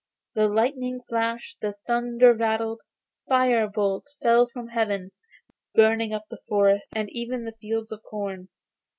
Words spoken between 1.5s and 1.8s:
the